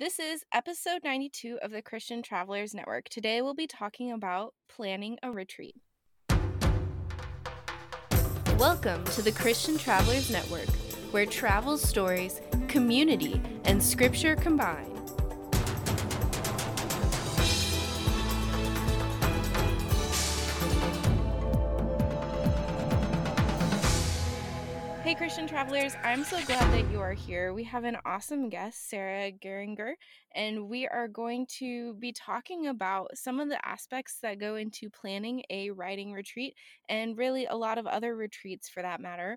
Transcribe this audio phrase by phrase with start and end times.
[0.00, 3.10] This is episode 92 of the Christian Travelers Network.
[3.10, 5.74] Today we'll be talking about planning a retreat.
[8.56, 10.70] Welcome to the Christian Travelers Network,
[11.10, 14.89] where travel stories, community, and scripture combine.
[25.10, 27.52] Hey, Christian travelers, I'm so glad that you are here.
[27.52, 29.94] We have an awesome guest, Sarah Geringer,
[30.36, 34.88] and we are going to be talking about some of the aspects that go into
[34.88, 36.54] planning a writing retreat
[36.88, 39.36] and really a lot of other retreats for that matter.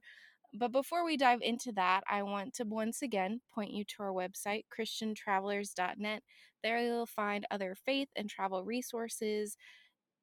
[0.54, 4.14] But before we dive into that, I want to once again point you to our
[4.14, 6.22] website, ChristianTravelers.net.
[6.62, 9.58] There you'll find other faith and travel resources,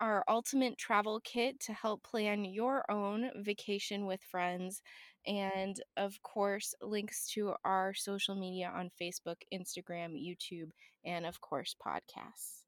[0.01, 4.83] our ultimate travel kit to help plan your own vacation with friends,
[5.27, 10.71] and of course, links to our social media on Facebook, Instagram, YouTube,
[11.05, 12.60] and of course, podcasts.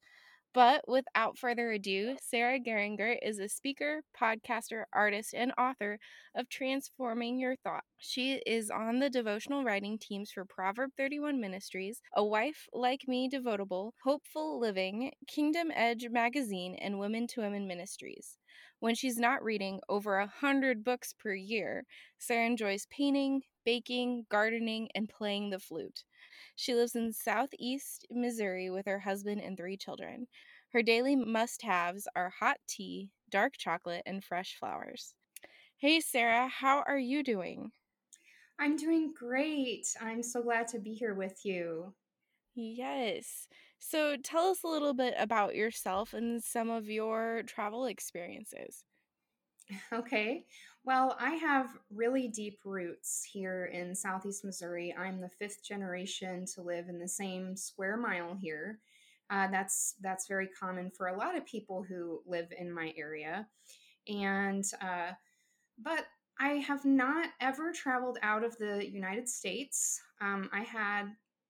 [0.54, 5.98] But without further ado, Sarah Geringer is a speaker, podcaster, artist, and author
[6.34, 7.84] of Transforming Your Thought.
[7.98, 13.28] She is on the devotional writing teams for Proverb 31 Ministries, A Wife Like Me
[13.28, 18.36] Devotable, Hopeful Living, Kingdom Edge Magazine, and Women to Women Ministries.
[18.78, 21.84] When she's not reading over a hundred books per year,
[22.18, 26.04] Sarah enjoys painting, baking, gardening, and playing the flute.
[26.56, 30.26] She lives in southeast Missouri with her husband and three children.
[30.72, 35.14] Her daily must haves are hot tea, dark chocolate, and fresh flowers.
[35.76, 37.72] Hey, Sarah, how are you doing?
[38.58, 39.86] I'm doing great.
[40.00, 41.92] I'm so glad to be here with you.
[42.54, 43.48] Yes.
[43.78, 48.84] So tell us a little bit about yourself and some of your travel experiences.
[49.92, 50.44] Okay.
[50.84, 54.94] Well, I have really deep roots here in Southeast Missouri.
[54.98, 58.80] I'm the fifth generation to live in the same square mile here.
[59.30, 63.46] Uh, that's that's very common for a lot of people who live in my area,
[64.08, 65.12] and uh,
[65.78, 66.06] but
[66.40, 70.00] I have not ever traveled out of the United States.
[70.20, 71.04] Um, I had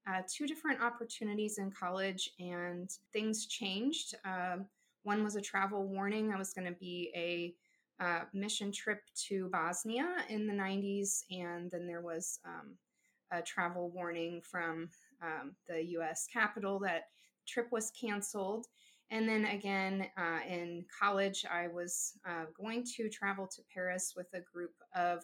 [0.06, 4.14] uh, two different opportunities in college, and things changed.
[4.24, 4.58] Uh,
[5.04, 6.32] one was a travel warning.
[6.32, 7.54] I was going to be a
[8.02, 12.74] uh, mission trip to Bosnia in the 90s, and then there was um,
[13.30, 14.88] a travel warning from
[15.22, 17.04] um, the US Capitol that
[17.46, 18.66] trip was canceled.
[19.10, 24.26] And then again, uh, in college, I was uh, going to travel to Paris with
[24.34, 25.22] a group of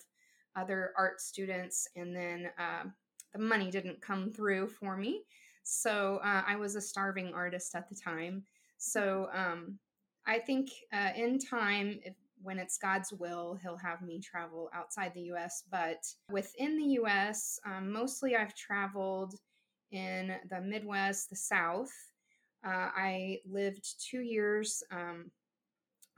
[0.54, 2.84] other art students, and then uh,
[3.32, 5.22] the money didn't come through for me.
[5.64, 8.44] So uh, I was a starving artist at the time.
[8.78, 9.78] So um,
[10.26, 15.12] I think uh, in time, if when it's God's will, He'll have me travel outside
[15.15, 15.65] the US.
[15.71, 19.34] But within the US, um, mostly I've traveled
[19.91, 21.91] in the Midwest, the South.
[22.66, 25.31] Uh, I lived two years um,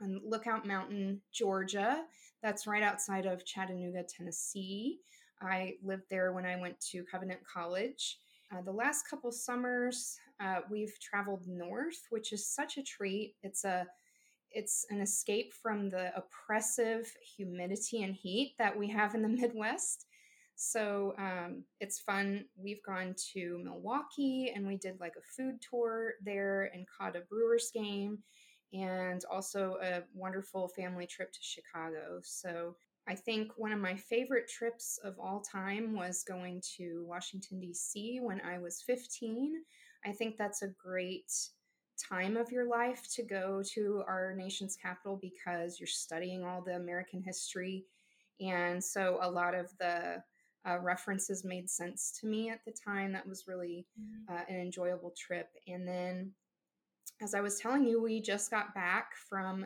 [0.01, 2.03] on Lookout Mountain, Georgia.
[2.41, 4.99] That's right outside of Chattanooga, Tennessee.
[5.41, 8.17] I lived there when I went to Covenant College.
[8.51, 13.35] Uh, the last couple summers, uh, we've traveled north, which is such a treat.
[13.43, 13.87] It's a
[14.53, 20.05] it's an escape from the oppressive humidity and heat that we have in the Midwest.
[20.55, 22.45] So um, it's fun.
[22.55, 27.21] We've gone to Milwaukee and we did like a food tour there and caught a
[27.21, 28.19] Brewers game
[28.73, 32.19] and also a wonderful family trip to Chicago.
[32.21, 32.75] So
[33.07, 38.19] I think one of my favorite trips of all time was going to Washington, D.C.
[38.21, 39.55] when I was 15.
[40.05, 41.31] I think that's a great
[42.09, 46.75] time of your life to go to our nation's capital because you're studying all the
[46.75, 47.85] American history.
[48.39, 50.23] And so a lot of the
[50.67, 53.11] uh, references made sense to me at the time.
[53.13, 54.33] That was really mm-hmm.
[54.33, 55.49] uh, an enjoyable trip.
[55.67, 56.31] And then,
[57.21, 59.65] as I was telling you, we just got back from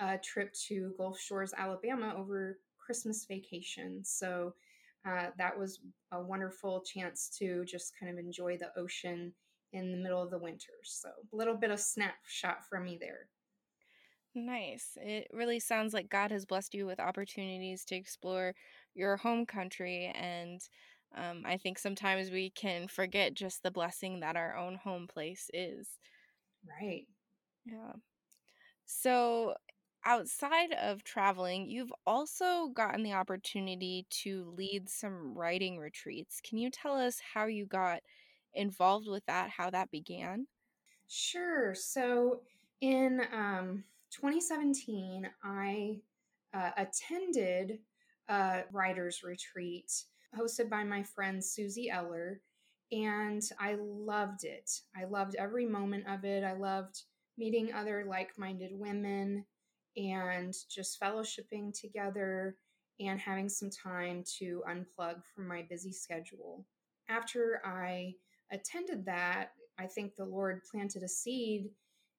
[0.00, 4.02] a trip to Gulf Shores, Alabama over Christmas vacation.
[4.04, 4.54] So
[5.06, 5.80] uh, that was
[6.12, 9.32] a wonderful chance to just kind of enjoy the ocean
[9.74, 10.72] in the middle of the winter.
[10.84, 13.28] So a little bit of snapshot from me there.
[14.34, 14.98] Nice.
[15.00, 18.54] It really sounds like God has blessed you with opportunities to explore
[18.94, 20.12] your home country.
[20.14, 20.60] And
[21.14, 25.50] um, I think sometimes we can forget just the blessing that our own home place
[25.54, 25.88] is.
[26.66, 27.06] Right.
[27.64, 27.92] Yeah.
[28.86, 29.56] So,
[30.04, 36.40] outside of traveling, you've also gotten the opportunity to lead some writing retreats.
[36.42, 38.02] Can you tell us how you got
[38.54, 40.46] involved with that, how that began?
[41.08, 41.74] Sure.
[41.74, 42.40] So
[42.80, 46.00] in um, 2017, I
[46.52, 47.78] uh, attended
[48.28, 49.92] a writer's retreat
[50.36, 52.40] hosted by my friend Suzie Eller.
[52.92, 54.70] And I loved it.
[54.96, 56.44] I loved every moment of it.
[56.44, 57.02] I loved
[57.36, 59.44] meeting other like minded women
[59.96, 62.56] and just fellowshipping together
[63.00, 66.64] and having some time to unplug from my busy schedule.
[67.08, 68.14] After I
[68.54, 71.70] attended that, I think the Lord planted a seed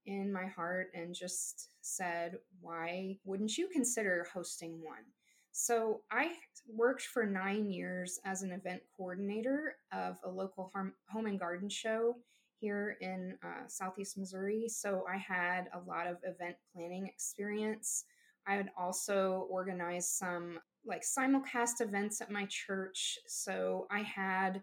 [0.05, 5.05] in my heart and just said, Why wouldn't you consider hosting one?
[5.51, 6.33] So I
[6.67, 12.17] worked for nine years as an event coordinator of a local home and garden show
[12.59, 14.67] here in uh, Southeast Missouri.
[14.67, 18.03] So I had a lot of event planning experience.
[18.45, 23.17] I had also organized some like simulcast events at my church.
[23.27, 24.61] So I had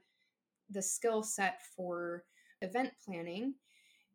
[0.70, 2.24] the skill set for
[2.60, 3.54] event planning.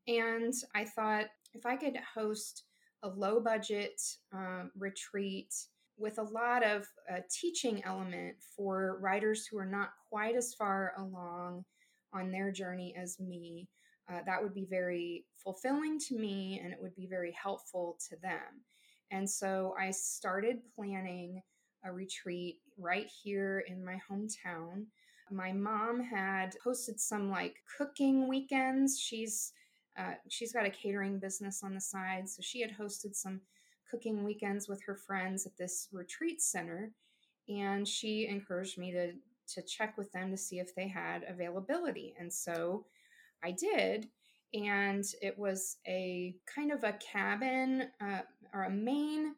[0.08, 2.64] And I thought if I could host
[3.04, 4.02] a low budget
[4.34, 5.54] um, retreat
[5.98, 10.94] with a lot of uh, teaching element for writers who are not quite as far
[10.98, 11.66] along
[12.14, 13.68] on their journey as me,
[14.10, 18.16] uh, that would be very fulfilling to me and it would be very helpful to
[18.22, 18.64] them.
[19.12, 21.42] And so I started planning
[21.84, 24.86] a retreat right here in my hometown.
[25.32, 29.00] My mom had hosted some like cooking weekends.
[29.00, 29.54] She's
[29.98, 33.42] uh, she's got a catering business on the side, so she had hosted some
[33.90, 36.92] cooking weekends with her friends at this retreat center,
[37.50, 39.14] and she encouraged me to
[39.56, 42.14] to check with them to see if they had availability.
[42.20, 42.86] And so
[43.44, 44.08] I did,
[44.54, 48.22] and it was a kind of a cabin uh,
[48.54, 49.36] or a main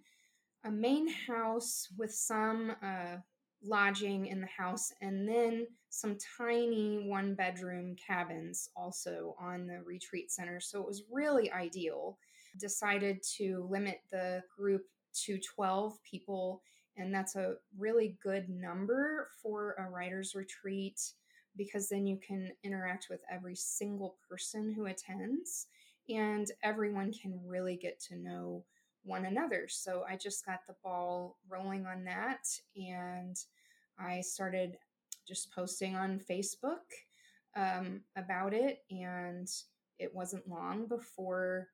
[0.66, 3.16] a main house with some uh,
[3.64, 10.32] lodging in the house, and then some tiny one bedroom cabins also on the retreat
[10.32, 10.60] center.
[10.60, 12.18] So it was really ideal.
[12.58, 14.86] Decided to limit the group
[15.26, 16.62] to 12 people,
[16.98, 21.00] and that's a really good number for a writer's retreat
[21.58, 25.68] because then you can interact with every single person who attends
[26.08, 28.64] and everyone can really get to know
[29.04, 29.68] one another.
[29.68, 33.38] So I just got the ball rolling on that and
[34.00, 34.78] I started
[35.30, 36.90] just posting on Facebook
[37.56, 38.80] um, about it.
[38.90, 39.48] And
[40.00, 41.68] it wasn't long before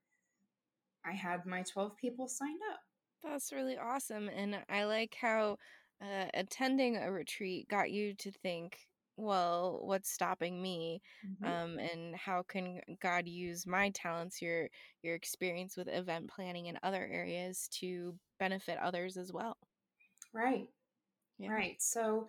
[1.05, 2.79] I had my 12 people signed up.
[3.23, 4.29] That's really awesome.
[4.29, 5.57] And I like how
[6.01, 8.77] uh, attending a retreat got you to think
[9.17, 11.45] well what's stopping me mm-hmm.
[11.45, 14.67] um, and how can god use my talents your
[15.03, 19.55] your experience with event planning in other areas to benefit others as well
[20.33, 20.67] right
[21.37, 21.49] yeah.
[21.49, 22.27] right so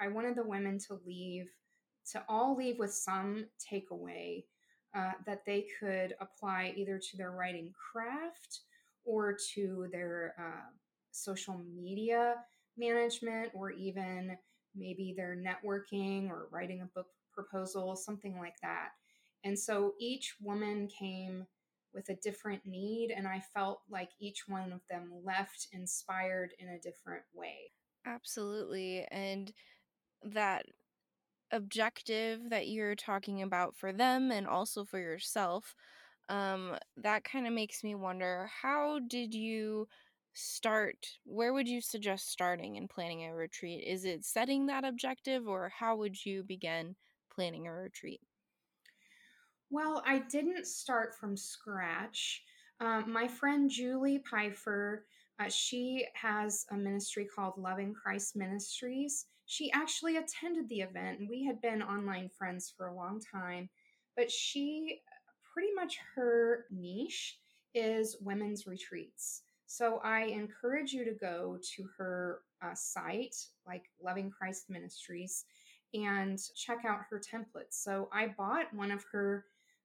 [0.00, 1.46] i wanted the women to leave
[2.10, 4.44] to all leave with some takeaway
[4.96, 8.60] uh, that they could apply either to their writing craft
[9.04, 10.68] or to their uh,
[11.12, 12.34] social media
[12.76, 14.36] management or even
[14.74, 18.90] maybe they're networking or writing a book proposal, something like that.
[19.44, 21.46] And so each woman came
[21.94, 26.68] with a different need, and I felt like each one of them left inspired in
[26.68, 27.72] a different way.
[28.06, 29.06] Absolutely.
[29.10, 29.52] And
[30.22, 30.66] that
[31.52, 35.74] objective that you're talking about for them and also for yourself,
[36.28, 39.88] um, that kind of makes me wonder how did you
[40.32, 43.84] start where would you suggest starting and planning a retreat?
[43.84, 46.96] Is it setting that objective or how would you begin
[47.30, 48.20] planning a retreat?
[49.70, 52.42] Well i didn't start from scratch
[52.80, 55.06] um, my friend julie pfeiffer
[55.38, 61.28] uh, she has a ministry called loving christ ministries she actually attended the event and
[61.28, 63.68] we had been online friends for a long time
[64.16, 65.00] but she
[65.52, 67.38] pretty much her niche
[67.74, 74.28] is women's retreats so I encourage you to go to her uh, site, like Loving
[74.28, 75.44] Christ Ministries,
[75.94, 77.74] and check out her templates.
[77.74, 79.44] So I bought one of her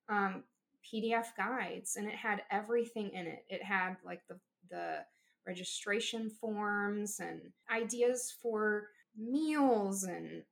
[0.09, 0.43] um,
[0.83, 3.45] PDF guides, and it had everything in it.
[3.47, 4.39] It had like the
[4.71, 5.05] the
[5.45, 7.39] registration forms and
[7.71, 10.43] ideas for meals and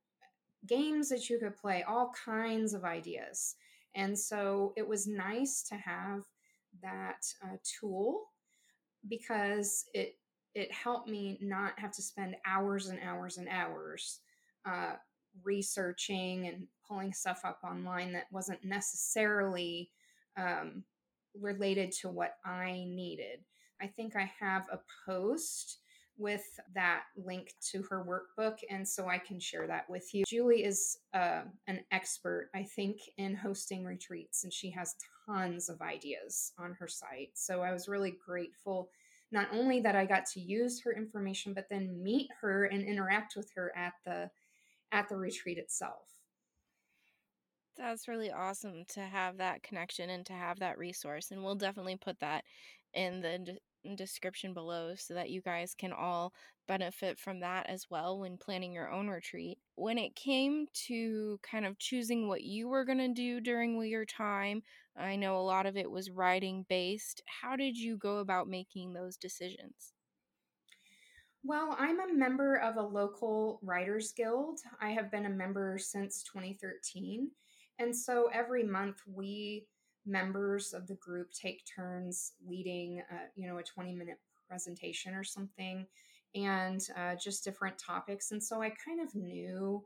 [0.66, 3.56] games that you could play, all kinds of ideas.
[3.94, 6.22] And so it was nice to have
[6.82, 8.24] that uh, tool
[9.08, 10.16] because it
[10.54, 14.20] it helped me not have to spend hours and hours and hours
[14.64, 14.92] uh,
[15.42, 19.90] researching and pulling stuff up online that wasn't necessarily
[20.36, 20.84] um,
[21.40, 23.40] related to what I needed.
[23.82, 25.78] I think I have a post
[26.16, 26.44] with
[26.74, 30.24] that link to her workbook, and so I can share that with you.
[30.26, 34.94] Julie is uh, an expert, I think, in hosting retreats, and she has
[35.26, 37.30] tons of ideas on her site.
[37.34, 38.90] So I was really grateful
[39.32, 43.34] not only that I got to use her information, but then meet her and interact
[43.36, 44.30] with her at the
[44.92, 46.06] at the retreat itself.
[47.76, 51.32] That's really awesome to have that connection and to have that resource.
[51.32, 52.44] And we'll definitely put that
[52.92, 53.58] in the
[53.96, 56.32] description below so that you guys can all
[56.66, 59.58] benefit from that as well when planning your own retreat.
[59.76, 64.06] When it came to kind of choosing what you were going to do during your
[64.06, 64.62] time,
[64.96, 67.22] I know a lot of it was writing based.
[67.26, 69.92] How did you go about making those decisions?
[71.42, 74.60] Well, I'm a member of a local writers guild.
[74.80, 77.30] I have been a member since 2013.
[77.78, 79.66] And so every month we
[80.06, 84.18] members of the group take turns leading, uh, you know, a 20 minute
[84.48, 85.86] presentation or something
[86.34, 88.32] and uh, just different topics.
[88.32, 89.82] And so I kind of knew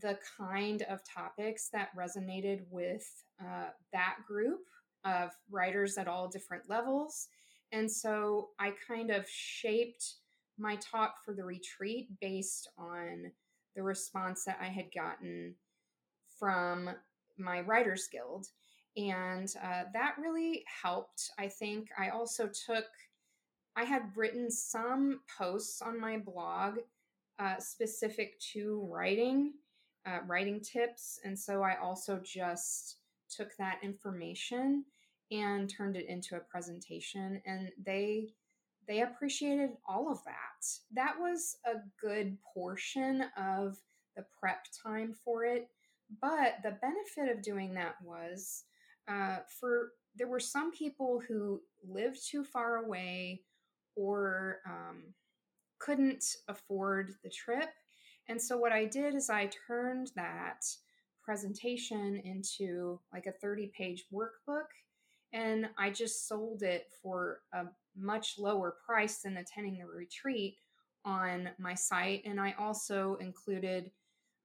[0.00, 3.08] the kind of topics that resonated with
[3.40, 4.60] uh, that group
[5.04, 7.28] of writers at all different levels.
[7.72, 10.14] And so I kind of shaped
[10.58, 13.30] my talk for the retreat based on
[13.74, 15.54] the response that I had gotten
[16.38, 16.90] from
[17.38, 18.46] my Writers Guild.
[18.96, 21.30] And uh, that really helped.
[21.38, 22.86] I think I also took,
[23.76, 26.78] I had written some posts on my blog
[27.38, 29.52] uh, specific to writing,
[30.06, 31.20] uh, writing tips.
[31.24, 32.96] And so I also just
[33.28, 34.84] took that information
[35.30, 37.42] and turned it into a presentation.
[37.44, 38.28] And they,
[38.88, 40.66] they appreciated all of that.
[40.94, 43.76] That was a good portion of
[44.16, 45.68] the prep time for it.
[46.22, 48.64] But the benefit of doing that was
[49.08, 53.42] uh, for there were some people who lived too far away
[53.94, 55.02] or um,
[55.78, 57.70] couldn't afford the trip.
[58.28, 60.64] And so what I did is I turned that
[61.22, 64.66] presentation into like a 30 page workbook
[65.32, 67.64] and I just sold it for a
[67.96, 70.56] much lower price than attending the retreat
[71.04, 72.22] on my site.
[72.24, 73.90] And I also included,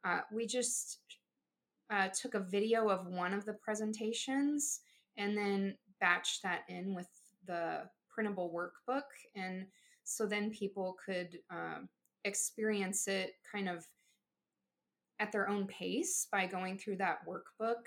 [0.03, 1.00] uh, we just
[1.91, 4.79] uh, took a video of one of the presentations
[5.17, 7.10] and then batched that in with
[7.45, 9.03] the printable workbook.
[9.36, 9.65] And
[10.03, 11.89] so then people could um,
[12.24, 13.86] experience it kind of
[15.19, 17.86] at their own pace by going through that workbook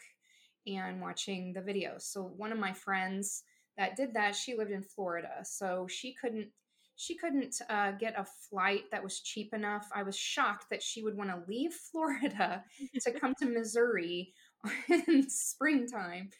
[0.67, 1.95] and watching the video.
[1.99, 3.43] So one of my friends
[3.77, 6.49] that did that, she lived in Florida, so she couldn't
[6.97, 9.89] she couldn't uh, get a flight that was cheap enough.
[9.95, 12.65] I was shocked that she would want to leave Florida
[13.01, 14.33] to come to Missouri
[15.09, 16.31] in springtime,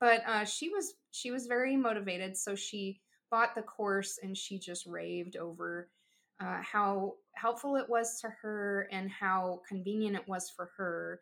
[0.00, 2.36] but uh, she was she was very motivated.
[2.36, 5.88] So she bought the course and she just raved over
[6.40, 11.20] uh, how helpful it was to her and how convenient it was for her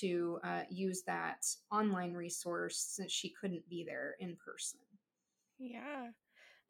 [0.00, 4.80] to uh, use that online resource since she couldn't be there in person.
[5.58, 6.08] Yeah.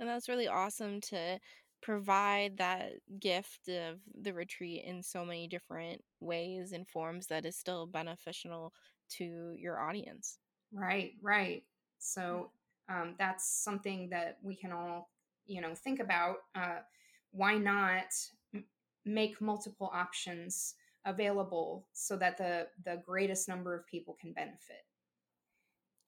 [0.01, 1.39] And that's really awesome to
[1.83, 7.57] provide that gift of the retreat in so many different ways and forms that is
[7.57, 8.73] still beneficial
[9.11, 10.39] to your audience.
[10.73, 11.65] Right, right.
[11.99, 12.53] So
[12.89, 15.11] um, that's something that we can all,
[15.47, 16.39] you know, think about.
[16.55, 16.81] Uh,
[17.31, 18.07] why not
[18.55, 18.65] m-
[19.05, 20.75] make multiple options
[21.05, 24.87] available so that the the greatest number of people can benefit?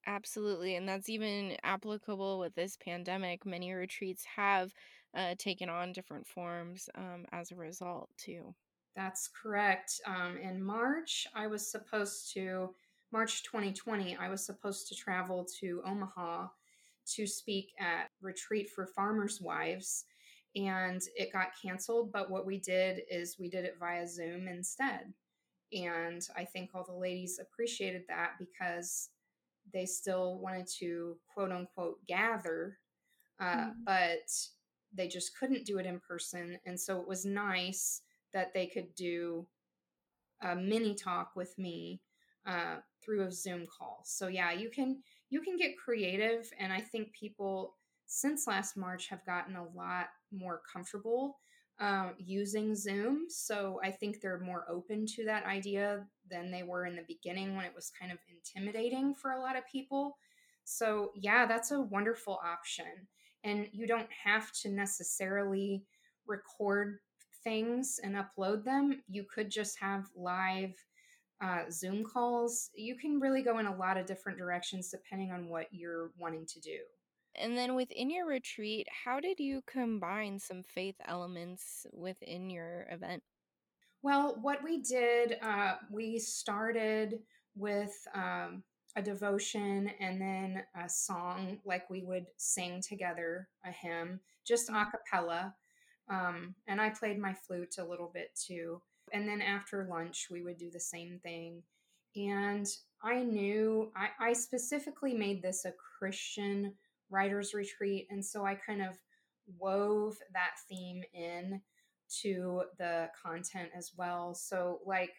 [0.07, 0.75] Absolutely.
[0.75, 3.45] And that's even applicable with this pandemic.
[3.45, 4.73] Many retreats have
[5.15, 8.53] uh, taken on different forms um, as a result, too.
[8.95, 9.99] That's correct.
[10.05, 12.73] Um, in March, I was supposed to,
[13.11, 16.47] March 2020, I was supposed to travel to Omaha
[17.15, 20.05] to speak at Retreat for Farmers' Wives,
[20.55, 22.11] and it got canceled.
[22.11, 25.13] But what we did is we did it via Zoom instead.
[25.73, 29.09] And I think all the ladies appreciated that because
[29.73, 32.77] they still wanted to quote unquote gather,
[33.39, 33.69] uh, mm-hmm.
[33.85, 34.31] but
[34.95, 36.57] they just couldn't do it in person.
[36.65, 38.01] And so it was nice
[38.33, 39.45] that they could do
[40.41, 42.01] a mini talk with me
[42.45, 44.01] uh, through a Zoom call.
[44.05, 47.75] So yeah, you can you can get creative, and I think people
[48.05, 51.37] since last March have gotten a lot more comfortable
[51.79, 53.25] uh, using Zoom.
[53.29, 57.55] So I think they're more open to that idea than they were in the beginning
[57.55, 60.17] when it was kind of intimidating for a lot of people.
[60.63, 63.07] So, yeah, that's a wonderful option.
[63.45, 65.83] And you don't have to necessarily
[66.27, 66.97] record
[67.43, 69.01] things and upload them.
[69.07, 70.73] You could just have live
[71.41, 72.69] uh, Zoom calls.
[72.75, 76.45] You can really go in a lot of different directions depending on what you're wanting
[76.47, 76.77] to do.
[77.35, 83.23] And then within your retreat, how did you combine some faith elements within your event?
[84.01, 87.19] Well, what we did, uh, we started
[87.55, 88.63] with um,
[88.95, 94.71] a devotion and then a song, like we would sing together a hymn, just a
[94.71, 94.89] mm-hmm.
[94.91, 95.53] cappella.
[96.09, 98.81] Um, and I played my flute a little bit too.
[99.11, 101.63] And then after lunch, we would do the same thing.
[102.15, 102.67] And
[103.03, 106.73] I knew I, I specifically made this a Christian
[107.09, 108.07] writers retreat.
[108.09, 108.95] And so I kind of
[109.59, 111.61] wove that theme in
[112.21, 114.33] to the content as well.
[114.33, 115.11] So like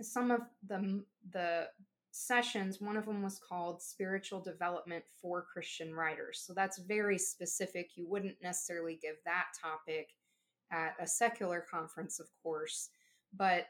[0.00, 1.66] some of the the
[2.12, 6.42] sessions, one of them was called Spiritual Development for Christian Writers.
[6.46, 7.90] So that's very specific.
[7.96, 10.08] You wouldn't necessarily give that topic
[10.70, 12.90] at a secular conference, of course,
[13.36, 13.66] but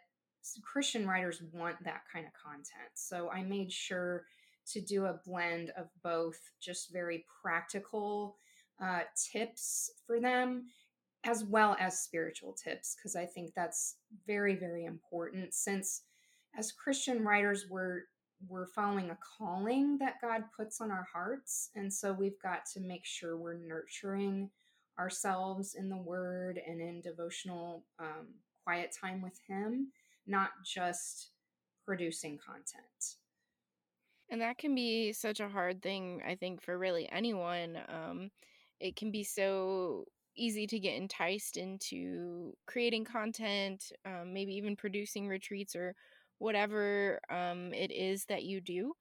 [0.63, 2.91] Christian writers want that kind of content.
[2.95, 4.25] So I made sure
[4.73, 8.37] to do a blend of both just very practical
[8.83, 9.01] uh,
[9.33, 10.67] tips for them
[11.25, 13.97] as well as spiritual tips because i think that's
[14.27, 16.03] very very important since
[16.59, 18.03] as christian writers we're
[18.49, 22.81] we're following a calling that god puts on our hearts and so we've got to
[22.81, 24.51] make sure we're nurturing
[24.99, 28.29] ourselves in the word and in devotional um,
[28.65, 29.89] quiet time with him
[30.27, 31.31] not just
[31.85, 33.17] producing content
[34.33, 37.79] and that can be such a hard thing, I think, for really anyone.
[37.87, 38.31] Um,
[38.81, 45.29] it can be so easy to get enticed into creating content, um, maybe even producing
[45.29, 45.95] retreats or
[46.43, 48.93] whatever um, it is that you do.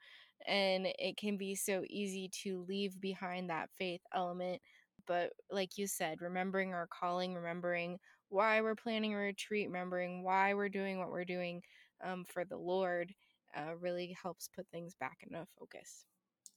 [0.47, 4.61] And it can be so easy to leave behind that faith element.
[5.07, 7.97] But like you said, remembering our calling, remembering
[8.29, 11.61] why we're planning a retreat, remembering why we're doing what we're doing
[12.03, 13.13] um, for the Lord
[13.55, 16.05] uh, really helps put things back into focus.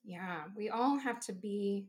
[0.04, 1.86] Yeah, we all have to be,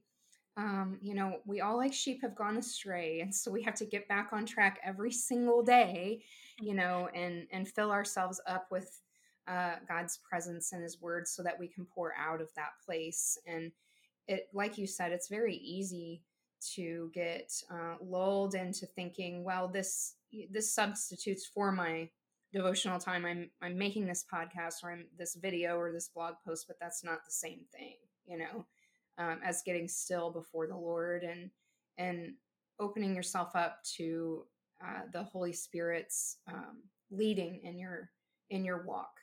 [0.57, 3.85] um, you know, we all like sheep have gone astray, and so we have to
[3.85, 6.24] get back on track every single day,
[6.62, 9.01] you know, and and fill ourselves up with
[9.47, 13.38] uh, God's presence and His Word, so that we can pour out of that place.
[13.45, 13.71] And
[14.27, 16.21] it, like you said, it's very easy
[16.74, 20.15] to get uh, lulled into thinking, well, this
[20.51, 22.09] this substitutes for my
[22.53, 26.65] devotional time i'm i'm making this podcast or i'm this video or this blog post
[26.67, 27.95] but that's not the same thing
[28.25, 28.65] you know
[29.17, 31.50] um, as getting still before the lord and
[31.98, 32.33] and
[32.79, 34.44] opening yourself up to
[34.85, 38.09] uh, the holy spirit's um, leading in your
[38.50, 39.13] in your walk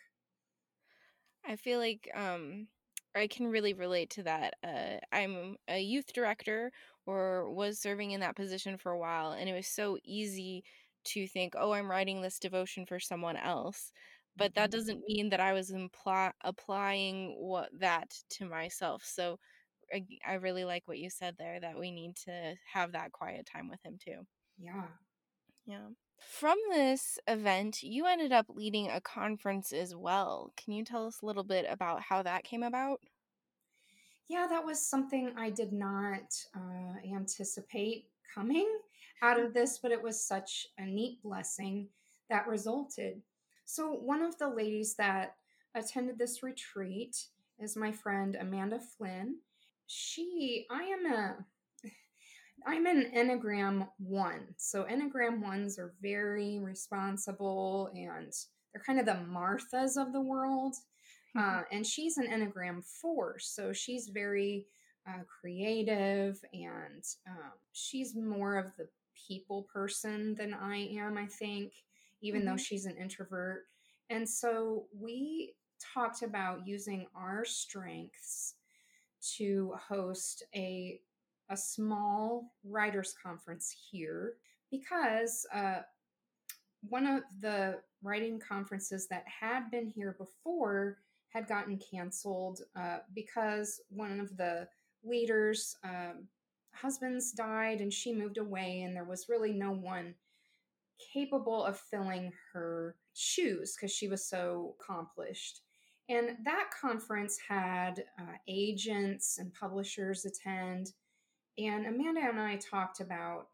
[1.47, 2.67] i feel like um
[3.15, 6.73] i can really relate to that uh, i'm a youth director
[7.05, 10.65] or was serving in that position for a while and it was so easy
[11.05, 13.93] to think, oh, I'm writing this devotion for someone else.
[14.37, 14.79] But that mm-hmm.
[14.79, 19.03] doesn't mean that I was impl- applying what that to myself.
[19.05, 19.39] So
[19.93, 23.47] I, I really like what you said there that we need to have that quiet
[23.47, 24.27] time with him too.
[24.59, 24.85] Yeah.
[25.67, 25.89] Yeah.
[26.21, 30.53] From this event, you ended up leading a conference as well.
[30.57, 33.01] Can you tell us a little bit about how that came about?
[34.29, 38.69] Yeah, that was something I did not uh, anticipate coming
[39.23, 41.89] out of this, but it was such a neat blessing
[42.31, 43.21] that resulted.
[43.65, 45.37] So, one of the ladies that
[45.75, 47.17] attended this retreat
[47.59, 49.37] is my friend Amanda Flynn.
[49.87, 51.37] She, I am a,
[52.67, 54.41] I'm an Enneagram 1.
[54.57, 58.33] So, Enneagram 1s are very responsible and
[58.73, 60.75] they're kind of the Marthas of the world.
[61.37, 61.59] Mm-hmm.
[61.59, 63.37] Uh, and she's an Enneagram 4.
[63.39, 64.67] So, she's very
[65.09, 68.89] uh, creative and um, she's more of the
[69.29, 71.73] people person than I am, I think,
[72.21, 72.51] even mm-hmm.
[72.51, 73.67] though she's an introvert.
[74.11, 75.55] And so we
[75.95, 78.55] talked about using our strengths
[79.37, 81.01] to host a
[81.51, 84.35] a small writers conference here
[84.71, 85.81] because uh,
[86.89, 93.81] one of the writing conferences that had been here before had gotten canceled uh, because
[93.89, 94.67] one of the
[95.05, 96.27] leaders um,
[96.75, 100.15] husbands died and she moved away, and there was really no one
[101.13, 105.61] capable of filling her shoes because she was so accomplished.
[106.09, 110.93] And that conference had uh, agents and publishers attend.
[111.59, 113.49] And Amanda and I talked about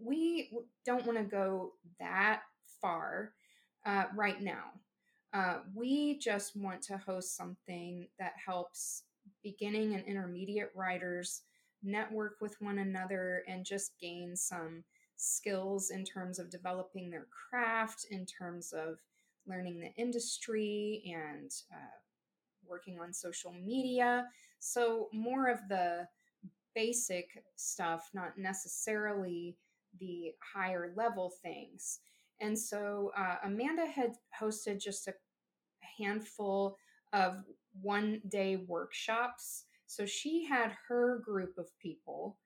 [0.00, 0.50] we
[0.84, 2.42] don't want to go that
[2.80, 3.32] far
[3.86, 4.64] uh, right now.
[5.32, 9.04] Uh, we just want to host something that helps
[9.42, 11.42] beginning and intermediate writers
[11.82, 14.84] network with one another and just gain some
[15.16, 18.98] skills in terms of developing their craft, in terms of
[19.46, 21.98] learning the industry and uh,
[22.66, 24.26] working on social media.
[24.58, 26.06] So, more of the
[26.74, 29.56] basic stuff, not necessarily
[30.00, 32.00] the higher level things.
[32.40, 35.14] And so, uh, Amanda had hosted just a
[35.98, 36.76] handful
[37.12, 37.44] of
[37.80, 42.38] one day workshops so she had her group of people,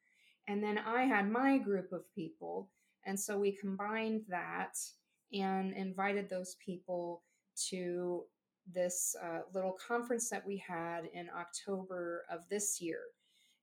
[0.49, 2.71] and then I had my group of people.
[3.05, 4.77] And so we combined that
[5.33, 7.23] and invited those people
[7.69, 8.25] to
[8.73, 13.01] this uh, little conference that we had in October of this year.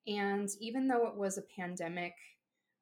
[0.07, 2.13] And even though it was a pandemic,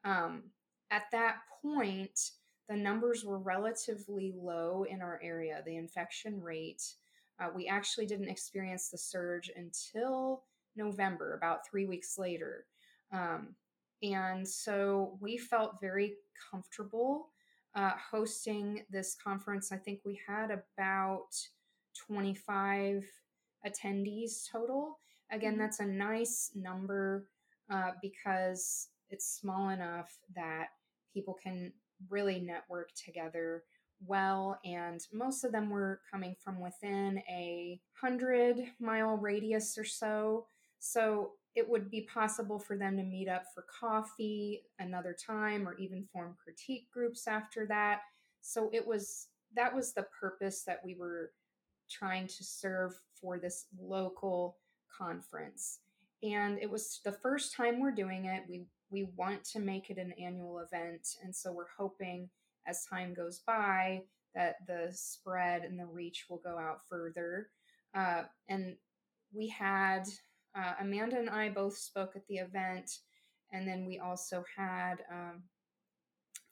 [0.04, 0.44] um,
[0.89, 2.32] at that point,
[2.70, 6.82] the numbers were relatively low in our area, the infection rate.
[7.39, 10.44] Uh, we actually didn't experience the surge until
[10.76, 12.65] November, about three weeks later.
[13.12, 13.56] Um,
[14.04, 16.15] and so we felt very
[16.50, 17.30] comfortable
[17.75, 19.71] uh, hosting this conference.
[19.71, 21.29] I think we had about
[22.07, 23.05] 25
[23.65, 24.99] attendees total.
[25.31, 25.62] Again, mm-hmm.
[25.62, 27.27] that's a nice number
[27.71, 30.67] uh, because it's small enough that
[31.13, 31.71] people can
[32.10, 33.63] really network together
[34.05, 40.47] well and most of them were coming from within a 100 mile radius or so
[40.79, 45.76] so it would be possible for them to meet up for coffee another time or
[45.78, 48.02] even form critique groups after that.
[48.42, 51.32] So it was that was the purpose that we were
[51.90, 54.58] trying to serve for this local
[54.98, 55.80] conference.
[56.24, 58.44] And it was the first time we're doing it.
[58.48, 61.16] We we want to make it an annual event.
[61.24, 62.30] And so we're hoping
[62.68, 64.04] as time goes by
[64.36, 67.50] that the spread and the reach will go out further.
[67.94, 68.76] Uh, and
[69.34, 70.08] we had
[70.56, 73.00] uh, Amanda and I both spoke at the event,
[73.52, 75.44] and then we also had um,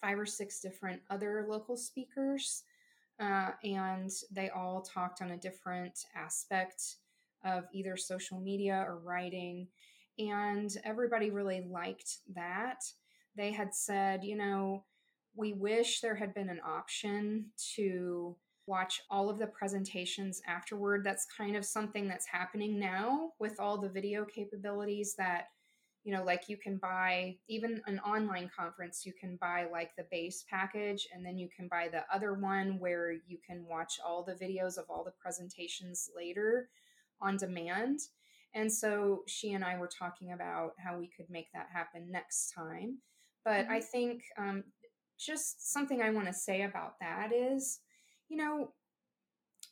[0.02, 2.64] five or six different other local speakers,
[3.20, 6.96] uh, and they all talked on a different aspect
[7.44, 9.68] of either social media or writing.
[10.18, 12.84] And everybody really liked that.
[13.36, 14.84] They had said, you know,
[15.36, 18.36] we wish there had been an option to
[18.70, 21.04] watch all of the presentations afterward.
[21.04, 25.48] That's kind of something that's happening now with all the video capabilities that,
[26.04, 30.06] you know, like you can buy even an online conference, you can buy like the
[30.12, 34.24] base package and then you can buy the other one where you can watch all
[34.24, 36.70] the videos of all the presentations later
[37.20, 38.00] on demand.
[38.54, 42.54] And so she and I were talking about how we could make that happen next
[42.54, 43.00] time.
[43.44, 43.74] But mm-hmm.
[43.74, 44.64] I think um,
[45.20, 47.80] just something I want to say about that is
[48.30, 48.72] you know,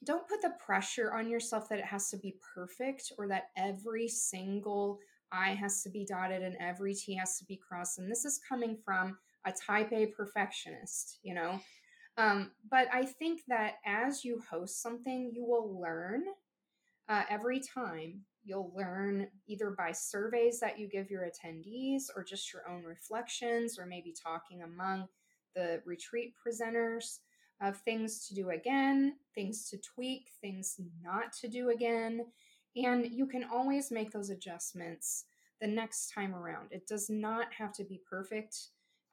[0.04, 4.08] don't put the pressure on yourself that it has to be perfect or that every
[4.08, 5.00] single
[5.32, 8.00] I has to be dotted and every T has to be crossed.
[8.00, 11.60] And this is coming from a type A perfectionist, you know.
[12.18, 16.24] Um, but I think that as you host something, you will learn
[17.10, 18.22] uh, every time.
[18.44, 23.78] You'll learn either by surveys that you give your attendees or just your own reflections
[23.78, 25.08] or maybe talking among
[25.54, 27.20] the retreat presenters
[27.62, 32.26] of things to do again, things to tweak, things not to do again.
[32.76, 35.26] And you can always make those adjustments
[35.60, 36.68] the next time around.
[36.72, 38.56] It does not have to be perfect.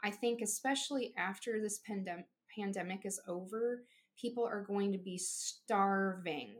[0.03, 3.85] I think, especially after this pandem- pandemic is over,
[4.21, 6.57] people are going to be starving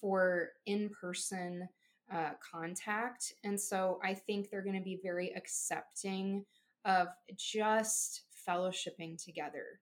[0.00, 1.68] for in person
[2.12, 3.32] uh, contact.
[3.42, 6.44] And so I think they're going to be very accepting
[6.84, 9.80] of just fellowshipping together.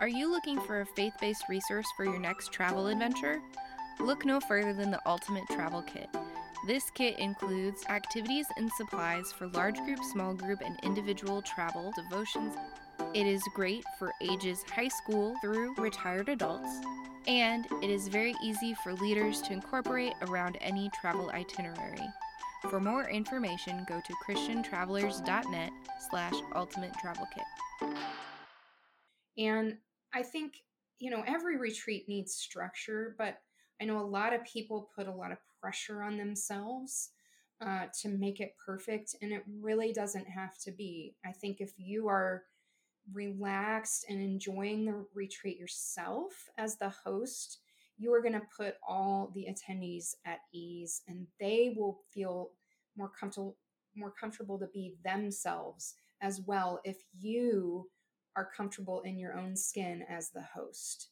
[0.00, 3.40] Are you looking for a faith based resource for your next travel adventure?
[3.98, 6.08] Look no further than the Ultimate Travel Kit.
[6.68, 12.54] This kit includes activities and supplies for large group, small group, and individual travel devotions.
[13.12, 16.80] It is great for ages high school through retired adults,
[17.26, 22.08] and it is very easy for leaders to incorporate around any travel itinerary.
[22.70, 25.72] For more information, go to christiantravelers.net
[26.08, 27.90] slash ultimate travel kit.
[29.36, 29.78] And
[30.14, 30.54] I think,
[30.98, 33.38] you know, every retreat needs structure, but
[33.80, 37.10] I know a lot of people put a lot of pressure on themselves
[37.60, 41.14] uh, to make it perfect, and it really doesn't have to be.
[41.24, 42.44] I think if you are
[43.12, 47.58] relaxed and enjoying the retreat yourself as the host,
[47.98, 52.50] you are going to put all the attendees at ease and they will feel
[52.96, 53.56] more comfortable
[53.96, 57.88] more comfortable to be themselves as well if you
[58.38, 61.08] are comfortable in your own skin as the host.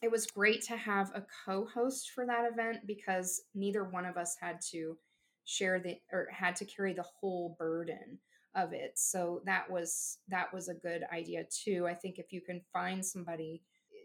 [0.00, 4.16] It was great to have a co host for that event because neither one of
[4.16, 4.96] us had to
[5.44, 8.18] share the or had to carry the whole burden
[8.54, 8.92] of it.
[8.94, 11.88] So that was that was a good idea too.
[11.88, 13.62] I think if you can find somebody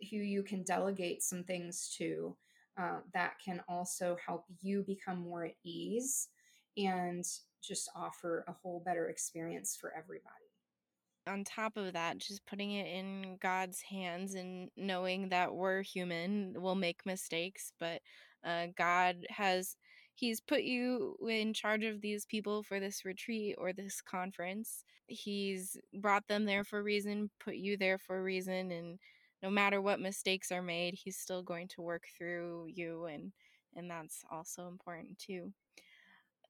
[0.09, 2.35] who you can delegate some things to
[2.81, 6.29] uh, that can also help you become more at ease
[6.77, 7.23] and
[7.63, 10.54] just offer a whole better experience for everybody
[11.27, 16.55] on top of that, just putting it in God's hands and knowing that we're human,
[16.57, 18.01] we'll make mistakes, but
[18.43, 19.75] uh, God has
[20.17, 24.85] He's put you in charge of these people for this retreat or this conference.
[25.07, 28.97] He's brought them there for a reason, put you there for a reason, and
[29.43, 33.33] no matter what mistakes are made, he's still going to work through you and
[33.75, 35.51] and that's also important too.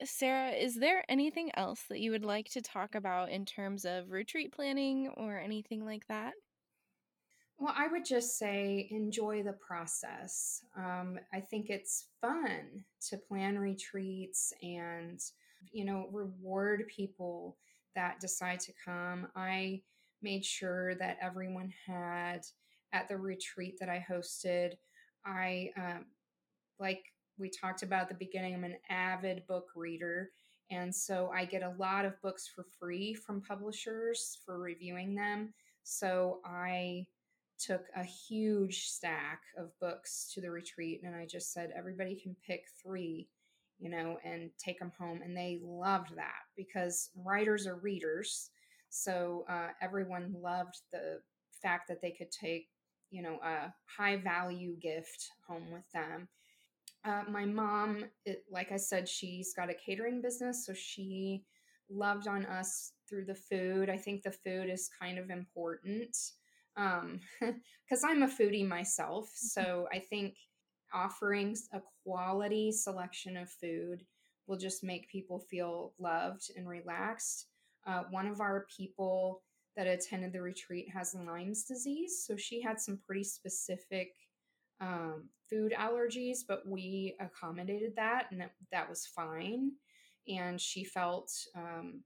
[0.04, 4.12] Sarah, is there anything else that you would like to talk about in terms of
[4.12, 6.34] retreat planning or anything like that?
[7.58, 10.62] Well, I would just say enjoy the process.
[10.76, 15.22] Um, I think it's fun to plan retreats and,
[15.72, 17.58] you know, reward people
[17.96, 19.28] that decide to come.
[19.36, 19.82] I
[20.22, 22.46] made sure that everyone had
[22.92, 24.74] at the retreat that I hosted.
[25.26, 26.06] I, um,
[26.78, 30.30] like we talked about the beginning, I'm an avid book reader.
[30.72, 35.54] And so I get a lot of books for free from publishers for reviewing them.
[35.84, 37.06] So I
[37.60, 42.36] took a huge stack of books to the retreat and I just said, everybody can
[42.46, 43.28] pick three,
[43.80, 45.22] you know, and take them home.
[45.24, 48.50] And they loved that because writers are readers.
[48.90, 51.20] So uh, everyone loved the
[51.62, 52.68] fact that they could take,
[53.12, 56.28] you know, a high value gift home with them.
[57.06, 61.44] Uh, my mom, it, like I said, she's got a catering business, so she
[61.90, 63.90] loved on us through the food.
[63.90, 66.18] I think the food is kind of important
[66.78, 69.48] um because i'm a foodie myself Mm-hmm.
[69.48, 70.36] so i think
[70.94, 74.04] offering a quality selection of food
[74.48, 77.48] will just make people feel loved and relaxed
[77.88, 79.42] uh, one of our people
[79.78, 84.14] that attended the retreat has lyme's disease so she had some pretty specific
[84.82, 89.72] um, food allergies but we accommodated that and that, that was fine
[90.28, 92.02] and she felt um,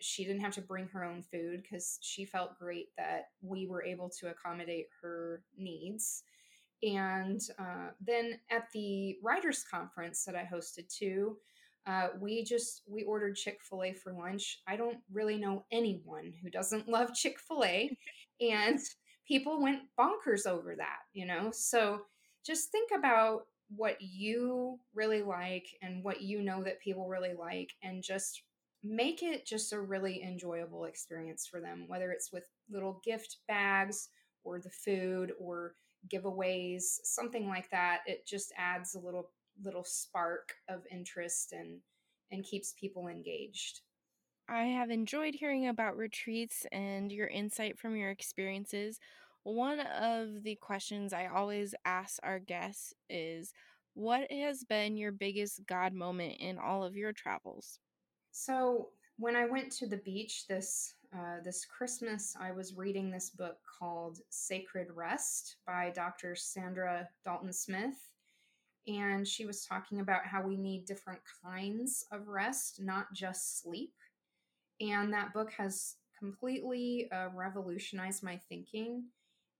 [0.00, 3.84] she didn't have to bring her own food because she felt great that we were
[3.84, 6.22] able to accommodate her needs.
[6.82, 11.36] And uh, then at the writers conference that I hosted too,
[11.86, 14.60] uh, we just we ordered Chick Fil A for lunch.
[14.68, 17.96] I don't really know anyone who doesn't love Chick Fil A,
[18.40, 18.78] and
[19.26, 20.98] people went bonkers over that.
[21.12, 22.02] You know, so
[22.44, 23.42] just think about
[23.74, 28.42] what you really like and what you know that people really like, and just
[28.84, 34.08] make it just a really enjoyable experience for them, whether it's with little gift bags
[34.44, 35.74] or the food or
[36.12, 38.00] giveaways, something like that.
[38.06, 39.30] It just adds a little
[39.62, 41.78] little spark of interest and
[42.30, 43.80] and keeps people engaged.
[44.52, 49.00] I have enjoyed hearing about retreats and your insight from your experiences.
[49.44, 53.54] One of the questions I always ask our guests is
[53.94, 57.78] what has been your biggest God moment in all of your travels?
[58.30, 63.30] So when I went to the beach this uh, this Christmas, I was reading this
[63.30, 66.34] book called Sacred Rest by Dr.
[66.34, 68.12] Saundra Dalton Smith,
[68.86, 73.92] and she was talking about how we need different kinds of rest, not just sleep.
[74.82, 79.04] And that book has completely uh, revolutionized my thinking.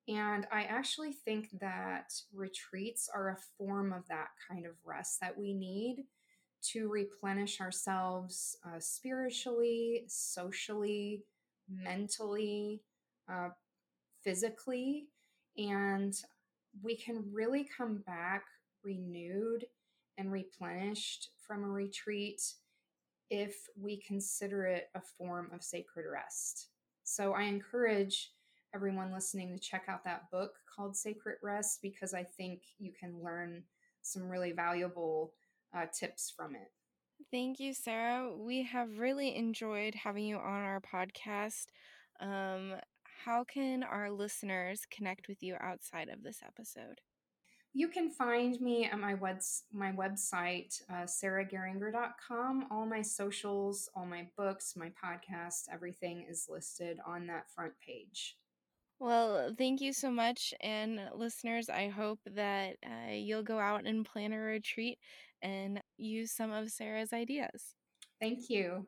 [0.08, 5.38] And I actually think that retreats are a form of that kind of rest that
[5.38, 6.04] we need
[6.72, 11.22] to replenish ourselves uh, spiritually, socially,
[11.68, 12.82] mentally,
[13.32, 13.50] uh,
[14.24, 15.06] physically.
[15.56, 16.14] And
[16.82, 18.44] we can really come back
[18.85, 19.66] renewed
[20.18, 22.40] and replenished from a retreat
[23.32, 26.68] if we consider it a form of sacred rest.
[27.02, 28.30] So I encourage
[28.74, 33.24] everyone listening to check out that book called Sacred Rest because I think you can
[33.24, 33.62] learn
[34.02, 35.32] some really valuable
[35.74, 36.70] uh, tips from it.
[37.30, 38.36] Thank you, Sarah.
[38.36, 41.68] We have really enjoyed having you on our podcast.
[42.20, 42.74] Um,
[43.24, 47.00] how can our listeners connect with you outside of this episode?
[47.74, 49.40] You can find me at my web,
[49.72, 52.66] my website, uh, sarahgeringer.com.
[52.70, 58.37] All my socials, all my books, my podcast, everything is listed on that front page.
[58.98, 60.52] Well, thank you so much.
[60.61, 64.98] And listeners, I hope that uh, you'll go out and plan a retreat
[65.40, 67.74] and use some of Sarah's ideas.
[68.20, 68.87] Thank you.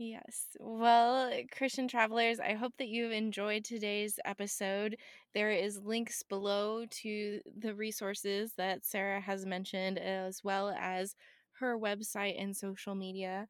[0.00, 0.46] Yes.
[0.60, 4.96] Well, Christian travelers, I hope that you've enjoyed today's episode.
[5.34, 11.16] There is links below to the resources that Sarah has mentioned as well as
[11.58, 13.48] her website and social media.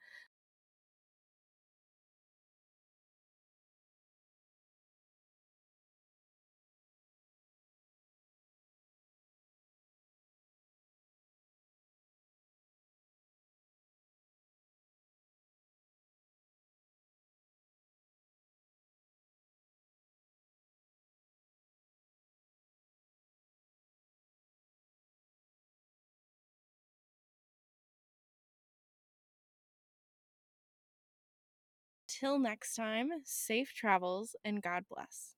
[32.19, 35.38] Till next time, safe travels and God bless.